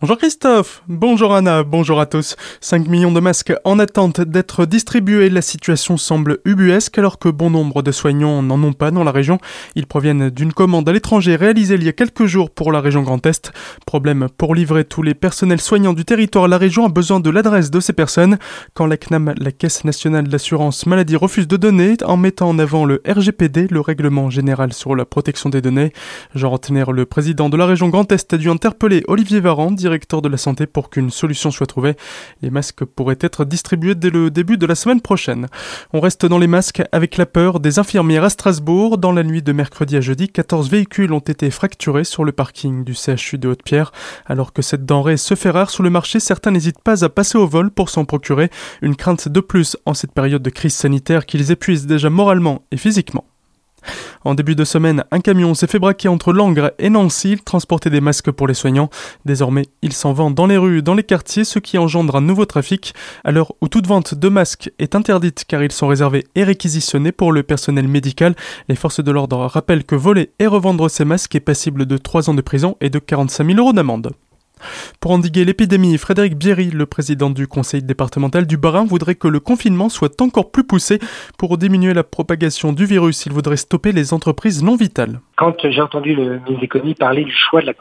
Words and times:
Bonjour 0.00 0.16
Christophe, 0.16 0.82
bonjour 0.88 1.34
Anna, 1.34 1.62
bonjour 1.62 2.00
à 2.00 2.06
tous. 2.06 2.34
5 2.62 2.88
millions 2.88 3.12
de 3.12 3.20
masques 3.20 3.52
en 3.64 3.78
attente 3.78 4.22
d'être 4.22 4.64
distribués. 4.64 5.28
La 5.28 5.42
situation 5.42 5.98
semble 5.98 6.38
ubuesque 6.46 6.96
alors 6.96 7.18
que 7.18 7.28
bon 7.28 7.50
nombre 7.50 7.82
de 7.82 7.92
soignants 7.92 8.42
n'en 8.42 8.62
ont 8.62 8.72
pas 8.72 8.90
dans 8.92 9.04
la 9.04 9.12
région. 9.12 9.36
Ils 9.74 9.86
proviennent 9.86 10.30
d'une 10.30 10.54
commande 10.54 10.88
à 10.88 10.94
l'étranger 10.94 11.36
réalisée 11.36 11.74
il 11.74 11.84
y 11.84 11.88
a 11.88 11.92
quelques 11.92 12.24
jours 12.24 12.50
pour 12.50 12.72
la 12.72 12.80
région 12.80 13.02
Grand 13.02 13.26
Est. 13.26 13.52
Problème 13.84 14.28
pour 14.38 14.54
livrer 14.54 14.86
tous 14.86 15.02
les 15.02 15.12
personnels 15.12 15.60
soignants 15.60 15.92
du 15.92 16.06
territoire. 16.06 16.48
La 16.48 16.56
région 16.56 16.86
a 16.86 16.88
besoin 16.88 17.20
de 17.20 17.28
l'adresse 17.28 17.70
de 17.70 17.80
ces 17.80 17.92
personnes. 17.92 18.38
Quand 18.72 18.86
la 18.86 18.96
CNAM, 18.96 19.34
la 19.36 19.52
Caisse 19.52 19.84
nationale 19.84 20.28
d'assurance 20.28 20.86
maladie, 20.86 21.16
refuse 21.16 21.46
de 21.46 21.58
donner 21.58 21.98
en 22.06 22.16
mettant 22.16 22.48
en 22.48 22.58
avant 22.58 22.86
le 22.86 23.02
RGPD, 23.06 23.66
le 23.70 23.80
règlement 23.82 24.30
général 24.30 24.72
sur 24.72 24.96
la 24.96 25.04
protection 25.04 25.50
des 25.50 25.60
données. 25.60 25.92
Jean 26.34 26.48
Rottener, 26.48 26.84
le 26.90 27.04
président 27.04 27.50
de 27.50 27.58
la 27.58 27.66
région 27.66 27.90
Grand 27.90 28.10
Est, 28.10 28.32
a 28.32 28.38
dû 28.38 28.48
interpeller 28.48 29.02
Olivier 29.06 29.40
Varan, 29.40 29.72
directeur 29.90 30.22
de 30.22 30.28
la 30.28 30.36
santé 30.36 30.66
pour 30.66 30.88
qu'une 30.88 31.10
solution 31.10 31.50
soit 31.50 31.66
trouvée. 31.66 31.96
Les 32.42 32.50
masques 32.50 32.84
pourraient 32.84 33.18
être 33.20 33.44
distribués 33.44 33.96
dès 33.96 34.10
le 34.10 34.30
début 34.30 34.56
de 34.56 34.66
la 34.66 34.76
semaine 34.76 35.00
prochaine. 35.00 35.48
On 35.92 36.00
reste 36.00 36.26
dans 36.26 36.38
les 36.38 36.46
masques 36.46 36.82
avec 36.92 37.16
la 37.16 37.26
peur 37.26 37.58
des 37.58 37.80
infirmières 37.80 38.22
à 38.22 38.30
Strasbourg. 38.30 38.98
Dans 38.98 39.10
la 39.10 39.24
nuit 39.24 39.42
de 39.42 39.52
mercredi 39.52 39.96
à 39.96 40.00
jeudi, 40.00 40.28
14 40.28 40.70
véhicules 40.70 41.12
ont 41.12 41.18
été 41.18 41.50
fracturés 41.50 42.04
sur 42.04 42.24
le 42.24 42.30
parking 42.30 42.84
du 42.84 42.94
CHU 42.94 43.38
de 43.38 43.48
Haute-Pierre. 43.48 43.90
Alors 44.26 44.52
que 44.52 44.62
cette 44.62 44.86
denrée 44.86 45.16
se 45.16 45.34
fait 45.34 45.50
rare 45.50 45.70
sur 45.70 45.82
le 45.82 45.90
marché, 45.90 46.20
certains 46.20 46.52
n'hésitent 46.52 46.82
pas 46.82 47.04
à 47.04 47.08
passer 47.08 47.36
au 47.36 47.48
vol 47.48 47.72
pour 47.72 47.88
s'en 47.88 48.04
procurer. 48.04 48.48
Une 48.80 48.94
crainte 48.94 49.28
de 49.28 49.40
plus 49.40 49.76
en 49.86 49.94
cette 49.94 50.12
période 50.12 50.42
de 50.42 50.50
crise 50.50 50.74
sanitaire 50.74 51.26
qu'ils 51.26 51.50
épuisent 51.50 51.86
déjà 51.86 52.10
moralement 52.10 52.62
et 52.70 52.76
physiquement. 52.76 53.24
En 54.22 54.34
début 54.34 54.54
de 54.54 54.64
semaine, 54.64 55.04
un 55.12 55.20
camion 55.20 55.54
s'est 55.54 55.66
fait 55.66 55.78
braquer 55.78 56.08
entre 56.08 56.34
Langres 56.34 56.72
et 56.78 56.90
Nancy. 56.90 57.32
Il 57.32 57.42
transportait 57.42 57.88
des 57.88 58.02
masques 58.02 58.30
pour 58.30 58.46
les 58.46 58.54
soignants. 58.54 58.90
Désormais, 59.24 59.64
il 59.80 59.94
s'en 59.94 60.12
vend 60.12 60.30
dans 60.30 60.46
les 60.46 60.58
rues, 60.58 60.82
dans 60.82 60.94
les 60.94 61.02
quartiers, 61.02 61.44
ce 61.44 61.58
qui 61.58 61.78
engendre 61.78 62.16
un 62.16 62.20
nouveau 62.20 62.44
trafic. 62.44 62.92
À 63.24 63.30
l'heure 63.30 63.54
où 63.62 63.68
toute 63.68 63.86
vente 63.86 64.14
de 64.14 64.28
masques 64.28 64.70
est 64.78 64.94
interdite 64.94 65.46
car 65.48 65.62
ils 65.62 65.72
sont 65.72 65.86
réservés 65.86 66.26
et 66.34 66.44
réquisitionnés 66.44 67.12
pour 67.12 67.32
le 67.32 67.42
personnel 67.42 67.88
médical, 67.88 68.34
les 68.68 68.76
forces 68.76 69.02
de 69.02 69.10
l'ordre 69.10 69.46
rappellent 69.46 69.84
que 69.84 69.94
voler 69.94 70.32
et 70.38 70.46
revendre 70.46 70.90
ces 70.90 71.06
masques 71.06 71.34
est 71.34 71.40
passible 71.40 71.86
de 71.86 71.96
3 71.96 72.28
ans 72.28 72.34
de 72.34 72.42
prison 72.42 72.76
et 72.82 72.90
de 72.90 72.98
45 72.98 73.46
000 73.46 73.58
euros 73.58 73.72
d'amende. 73.72 74.12
Pour 75.00 75.12
endiguer 75.12 75.44
l'épidémie, 75.44 75.96
Frédéric 75.98 76.36
Bierry, 76.36 76.70
le 76.70 76.86
président 76.86 77.30
du 77.30 77.46
conseil 77.46 77.82
départemental 77.82 78.46
du 78.46 78.56
Bas-Rhin, 78.56 78.84
voudrait 78.84 79.14
que 79.14 79.28
le 79.28 79.40
confinement 79.40 79.88
soit 79.88 80.20
encore 80.20 80.50
plus 80.50 80.64
poussé 80.64 80.98
pour 81.38 81.58
diminuer 81.58 81.94
la 81.94 82.04
propagation 82.04 82.72
du 82.72 82.84
virus. 82.84 83.26
Il 83.26 83.32
voudrait 83.32 83.56
stopper 83.56 83.92
les 83.92 84.12
entreprises 84.12 84.62
non 84.62 84.76
vitales. 84.76 85.20
Quand 85.36 85.56
j'ai 85.70 85.80
entendu 85.80 86.14
le 86.14 86.22
ministre 86.22 86.52
de 86.56 86.60
l'économie 86.60 86.94
parler 86.94 87.24
du 87.24 87.32
choix 87.32 87.60
de 87.60 87.66
la 87.66 87.68